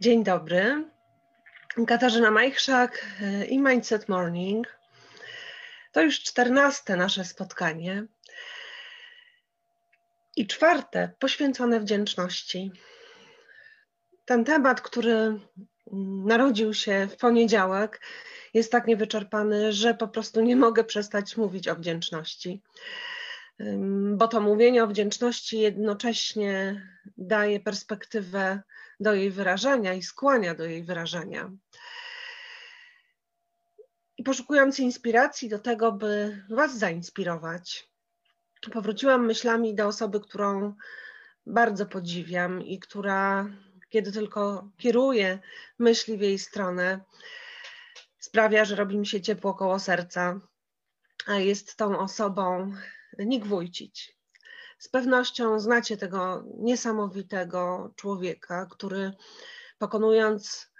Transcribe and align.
Dzień 0.00 0.24
dobry. 0.24 0.84
Katarzyna 1.86 2.30
Majchrzak 2.30 3.06
e, 3.22 3.44
i 3.44 3.58
Mindset 3.58 4.08
Morning. 4.08 4.78
To 5.92 6.02
już 6.02 6.20
czternaste 6.20 6.96
nasze 6.96 7.24
spotkanie 7.24 8.06
i 10.36 10.46
czwarte 10.46 11.10
poświęcone 11.18 11.80
wdzięczności. 11.80 12.72
Ten 14.24 14.44
temat, 14.44 14.80
który 14.80 15.40
narodził 16.24 16.74
się 16.74 17.08
w 17.10 17.16
poniedziałek, 17.16 18.00
jest 18.54 18.72
tak 18.72 18.86
niewyczerpany, 18.86 19.72
że 19.72 19.94
po 19.94 20.08
prostu 20.08 20.40
nie 20.40 20.56
mogę 20.56 20.84
przestać 20.84 21.36
mówić 21.36 21.68
o 21.68 21.76
wdzięczności. 21.76 22.62
Bo 24.16 24.28
to 24.28 24.40
mówienie 24.40 24.84
o 24.84 24.86
wdzięczności 24.86 25.60
jednocześnie 25.60 26.82
daje 27.16 27.60
perspektywę 27.60 28.62
do 29.00 29.14
jej 29.14 29.30
wyrażania 29.30 29.94
i 29.94 30.02
skłania 30.02 30.54
do 30.54 30.64
jej 30.64 30.84
wyrażania. 30.84 31.50
I 34.16 34.22
poszukując 34.22 34.80
inspiracji 34.80 35.48
do 35.48 35.58
tego, 35.58 35.92
by 35.92 36.42
Was 36.50 36.78
zainspirować, 36.78 37.90
powróciłam 38.72 39.26
myślami 39.26 39.74
do 39.74 39.86
osoby, 39.86 40.20
którą 40.20 40.74
bardzo 41.46 41.86
podziwiam 41.86 42.62
i 42.62 42.78
która, 42.78 43.46
kiedy 43.88 44.12
tylko 44.12 44.70
kieruje 44.76 45.38
myśli 45.78 46.18
w 46.18 46.20
jej 46.20 46.38
stronę, 46.38 47.00
sprawia, 48.18 48.64
że 48.64 48.76
robi 48.76 48.98
mi 48.98 49.06
się 49.06 49.20
ciepło 49.20 49.54
koło 49.54 49.78
serca. 49.78 50.40
A 51.26 51.34
jest 51.34 51.76
tą 51.76 51.98
osobą 51.98 52.72
Wójcić. 53.44 54.18
Z 54.78 54.88
pewnością 54.88 55.60
znacie 55.60 55.96
tego 55.96 56.44
niesamowitego 56.58 57.92
człowieka, 57.96 58.66
który 58.70 59.12
pokonując 59.78 60.70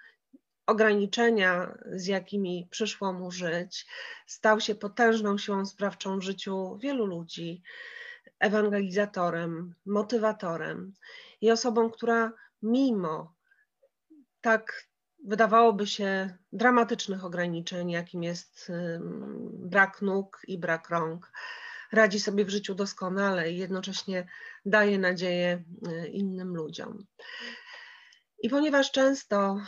ograniczenia, 0.66 1.78
z 1.92 2.06
jakimi 2.06 2.68
przyszło 2.70 3.12
mu 3.12 3.30
żyć, 3.30 3.86
stał 4.26 4.60
się 4.60 4.74
potężną 4.74 5.38
siłą 5.38 5.66
sprawczą 5.66 6.18
w 6.18 6.22
życiu 6.22 6.78
wielu 6.82 7.06
ludzi, 7.06 7.62
ewangelizatorem, 8.40 9.74
motywatorem 9.86 10.92
i 11.40 11.50
osobą, 11.50 11.90
która 11.90 12.32
mimo 12.62 13.34
tak 14.40 14.88
wydawałoby 15.24 15.86
się 15.86 16.36
dramatycznych 16.52 17.24
ograniczeń, 17.24 17.90
jakim 17.90 18.22
jest 18.22 18.72
brak 19.52 20.02
nóg 20.02 20.40
i 20.48 20.58
brak 20.58 20.90
rąk, 20.90 21.32
radzi 21.92 22.20
sobie 22.20 22.44
w 22.44 22.50
życiu 22.50 22.74
doskonale 22.74 23.52
i 23.52 23.58
jednocześnie 23.58 24.28
daje 24.64 24.98
nadzieję 24.98 25.64
y, 25.88 26.08
innym 26.08 26.56
ludziom. 26.56 27.06
I 28.42 28.48
ponieważ 28.48 28.90
często 28.90 29.60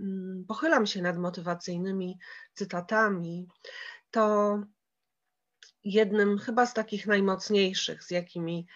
mm, 0.00 0.44
pochylam 0.48 0.86
się 0.86 1.02
nad 1.02 1.18
motywacyjnymi 1.18 2.18
cytatami, 2.54 3.48
to 4.10 4.58
jednym 5.84 6.38
chyba 6.38 6.66
z 6.66 6.74
takich 6.74 7.06
najmocniejszych, 7.06 8.04
z 8.04 8.10
jakimi 8.10 8.66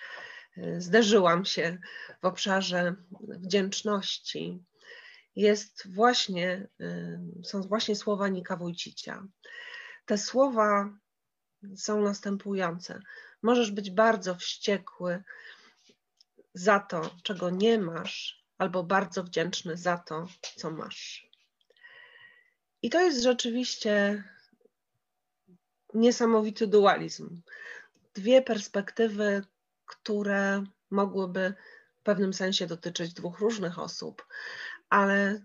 y, 0.58 0.80
zderzyłam 0.80 1.44
się 1.44 1.78
w 2.22 2.24
obszarze 2.24 2.94
wdzięczności, 3.20 4.62
jest 5.36 5.94
właśnie, 5.94 6.68
y, 6.80 7.44
są 7.44 7.62
właśnie 7.62 7.96
słowa 7.96 8.28
Nika 8.28 8.56
Wójcicia. 8.56 9.26
Te 10.06 10.18
słowa 10.18 10.98
są 11.76 12.02
następujące. 12.02 13.00
Możesz 13.42 13.70
być 13.70 13.90
bardzo 13.90 14.34
wściekły 14.34 15.22
za 16.54 16.80
to, 16.80 17.10
czego 17.22 17.50
nie 17.50 17.78
masz, 17.78 18.44
albo 18.58 18.82
bardzo 18.82 19.24
wdzięczny 19.24 19.76
za 19.76 19.98
to, 19.98 20.28
co 20.56 20.70
masz. 20.70 21.30
I 22.82 22.90
to 22.90 23.00
jest 23.00 23.22
rzeczywiście 23.22 24.24
niesamowity 25.94 26.66
dualizm. 26.66 27.42
Dwie 28.14 28.42
perspektywy, 28.42 29.44
które 29.86 30.64
mogłyby 30.90 31.54
w 32.00 32.02
pewnym 32.02 32.34
sensie 32.34 32.66
dotyczyć 32.66 33.12
dwóch 33.12 33.38
różnych 33.38 33.78
osób, 33.78 34.26
ale 34.88 35.42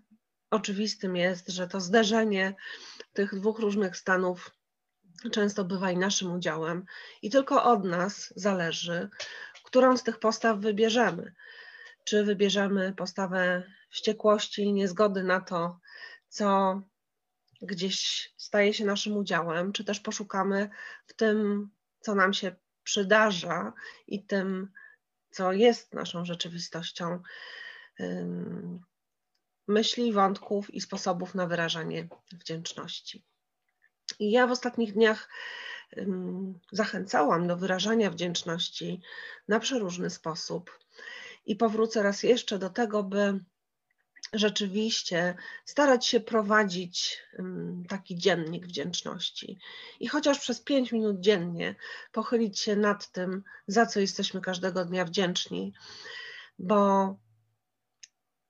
oczywistym 0.52 1.16
jest, 1.16 1.48
że 1.48 1.68
to 1.68 1.82
zderzenie 1.82 2.56
tych 3.14 3.36
dwóch 3.36 3.60
różnych 3.60 3.98
stanów 3.98 4.52
często 5.32 5.66
bywa 5.66 5.92
i 5.92 5.98
naszym 5.98 6.32
udziałem, 6.32 6.86
i 7.22 7.30
tylko 7.30 7.64
od 7.64 7.84
nas 7.84 8.34
zależy, 8.36 9.10
którą 9.64 9.98
z 9.98 10.04
tych 10.04 10.20
postaw 10.20 10.60
wybierzemy. 10.60 11.34
Czy 12.04 12.24
wybierzemy 12.24 12.94
postawę 12.94 13.64
wściekłości 13.90 14.62
i 14.64 14.74
niezgody 14.74 15.24
na 15.24 15.42
to, 15.42 15.80
co 16.30 16.82
gdzieś 17.62 18.30
staje 18.38 18.74
się 18.74 18.86
naszym 18.86 19.18
udziałem, 19.18 19.74
czy 19.74 19.84
też 19.84 20.00
poszukamy 20.00 20.70
w 21.06 21.14
tym, 21.14 21.70
co 22.00 22.16
nam 22.16 22.34
się 22.34 22.56
przydarza 22.84 23.74
i 24.08 24.26
tym, 24.26 24.72
co 25.30 25.52
jest 25.52 25.94
naszą 25.94 26.26
rzeczywistością, 26.26 27.22
myśli, 29.68 30.14
wątków 30.14 30.74
i 30.74 30.82
sposobów 30.82 31.36
na 31.36 31.48
wyrażanie 31.48 32.08
wdzięczności. 32.32 33.24
I 34.20 34.32
ja 34.32 34.48
w 34.48 34.52
ostatnich 34.52 34.94
dniach 34.94 35.30
zachęcałam 36.72 37.48
do 37.48 37.58
wyrażania 37.58 38.12
wdzięczności 38.12 39.02
na 39.48 39.60
przeróżny 39.60 40.10
sposób. 40.10 40.80
I 41.46 41.56
powrócę 41.56 42.04
raz 42.04 42.24
jeszcze 42.24 42.60
do 42.60 42.70
tego, 42.70 43.04
by 43.04 43.40
rzeczywiście 44.34 45.36
starać 45.66 46.06
się 46.06 46.20
prowadzić 46.20 47.24
taki 47.90 48.16
dziennik 48.16 48.68
wdzięczności. 48.68 49.60
I 50.00 50.08
chociaż 50.08 50.40
przez 50.40 50.62
pięć 50.62 50.92
minut 50.92 51.20
dziennie 51.20 51.76
pochylić 52.12 52.60
się 52.60 52.76
nad 52.76 53.12
tym, 53.12 53.44
za 53.68 53.86
co 53.86 54.00
jesteśmy 54.00 54.42
każdego 54.42 54.86
dnia 54.86 55.06
wdzięczni, 55.06 55.74
bo 56.60 57.16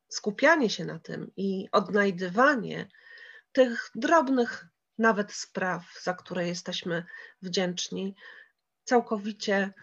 skupianie 0.10 0.70
się 0.70 0.86
na 0.86 1.00
tym 1.00 1.32
i 1.38 1.68
odnajdywanie 1.72 2.88
tych 3.52 3.92
drobnych 3.96 4.68
nawet 4.98 5.34
spraw, 5.34 5.84
za 6.04 6.14
które 6.14 6.48
jesteśmy 6.48 7.06
wdzięczni, 7.42 8.16
całkowicie 8.84 9.74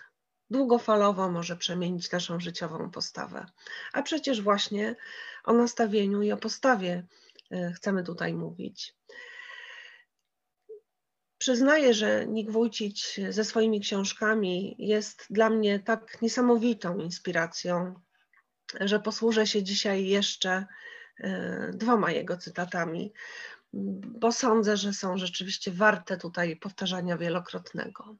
długofalowo 0.50 1.30
może 1.30 1.56
przemienić 1.56 2.10
naszą 2.12 2.40
życiową 2.40 2.90
postawę. 2.90 3.46
A 3.92 4.02
przecież 4.02 4.42
właśnie 4.42 4.96
o 5.44 5.52
nastawieniu 5.52 6.22
i 6.22 6.32
o 6.32 6.36
postawie 6.36 7.06
e, 7.50 7.72
chcemy 7.72 8.04
tutaj 8.04 8.34
mówić. 8.34 8.94
Przyznaję, 11.38 11.94
że 11.94 12.26
Nik 12.26 12.50
Wójcić 12.50 13.20
ze 13.30 13.44
swoimi 13.44 13.80
książkami 13.80 14.76
jest 14.78 15.26
dla 15.30 15.50
mnie 15.50 15.80
tak 15.80 16.22
niesamowitą 16.22 16.98
inspiracją, 16.98 18.00
że 18.80 19.00
posłużę 19.00 19.46
się 19.46 19.62
dzisiaj 19.62 20.06
jeszcze 20.06 20.66
e, 21.20 21.70
dwoma 21.74 22.10
jego 22.10 22.36
cytatami 22.36 23.12
bo 24.18 24.32
sądzę, 24.32 24.76
że 24.76 24.92
są 24.92 25.18
rzeczywiście 25.18 25.70
warte 25.70 26.16
tutaj 26.16 26.56
powtarzania 26.56 27.18
wielokrotnego. 27.18 28.16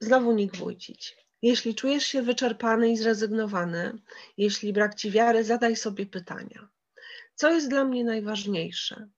Znowu 0.00 0.32
Nik 0.32 0.56
Wójcić. 0.56 1.16
Jeśli 1.42 1.74
czujesz 1.74 2.04
się 2.06 2.22
wyczerpany 2.22 2.90
i 2.90 2.96
zrezygnowany, 2.96 3.98
jeśli 4.36 4.72
brak 4.72 4.94
ci 4.94 5.10
wiary, 5.10 5.44
zadaj 5.44 5.76
sobie 5.76 6.06
pytania. 6.06 6.68
Co 7.34 7.50
jest 7.50 7.68
dla 7.68 7.84
mnie 7.84 8.04
najważniejsze? 8.04 9.08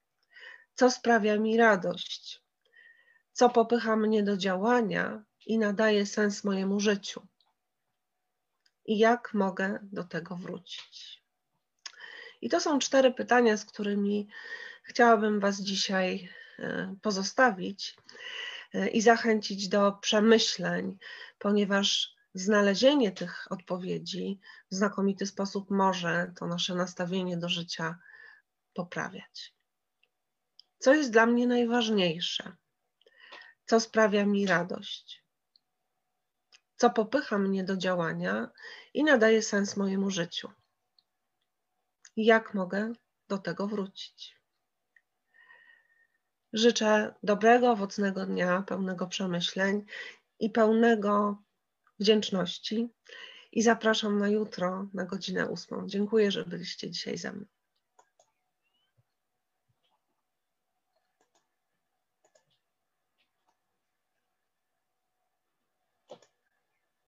Co 0.73 0.91
sprawia 0.91 1.37
mi 1.37 1.57
radość? 1.57 2.43
Co 3.31 3.49
popycha 3.49 3.95
mnie 3.95 4.23
do 4.23 4.37
działania 4.37 5.23
i 5.45 5.57
nadaje 5.57 6.05
sens 6.05 6.43
mojemu 6.43 6.79
życiu? 6.79 7.27
I 8.85 8.97
jak 8.97 9.33
mogę 9.33 9.79
do 9.81 10.03
tego 10.03 10.35
wrócić? 10.35 11.22
I 12.43 12.49
to 12.49 12.59
są 12.59 12.79
cztery 12.79 13.11
pytania, 13.11 13.57
z 13.57 13.65
którymi 13.65 14.27
chciałabym 14.83 15.39
Was 15.39 15.61
dzisiaj 15.61 16.29
e, 16.59 16.95
pozostawić 17.01 17.95
e, 18.73 18.87
i 18.87 19.01
zachęcić 19.01 19.67
do 19.67 19.91
przemyśleń, 19.91 20.97
ponieważ 21.39 22.15
znalezienie 22.33 23.11
tych 23.11 23.47
odpowiedzi 23.49 24.39
w 24.71 24.75
znakomity 24.75 25.25
sposób 25.25 25.69
może 25.71 26.31
to 26.39 26.47
nasze 26.47 26.75
nastawienie 26.75 27.37
do 27.37 27.49
życia 27.49 27.99
poprawiać. 28.73 29.53
Co 30.79 30.93
jest 30.93 31.11
dla 31.11 31.25
mnie 31.25 31.47
najważniejsze? 31.47 32.55
Co 33.65 33.79
sprawia 33.79 34.25
mi 34.25 34.47
radość? 34.47 35.23
Co 36.75 36.89
popycha 36.89 37.37
mnie 37.37 37.63
do 37.63 37.77
działania 37.77 38.49
i 38.93 39.03
nadaje 39.03 39.41
sens 39.41 39.77
mojemu 39.77 40.09
życiu? 40.09 40.49
Jak 42.17 42.53
mogę 42.53 42.93
do 43.29 43.37
tego 43.37 43.67
wrócić. 43.67 44.39
Życzę 46.53 47.13
dobrego, 47.23 47.71
owocnego 47.71 48.25
dnia, 48.25 48.61
pełnego 48.67 49.07
przemyśleń 49.07 49.85
i 50.39 50.49
pełnego 50.49 51.43
wdzięczności. 51.99 52.89
i 53.51 53.61
zapraszam 53.63 54.19
na 54.19 54.29
jutro 54.29 54.89
na 54.93 55.05
godzinę 55.05 55.47
ósmą. 55.47 55.87
Dziękuję, 55.87 56.31
że 56.31 56.45
byliście 56.45 56.91
dzisiaj 56.91 57.17
ze 57.17 57.33
mną. 57.33 57.45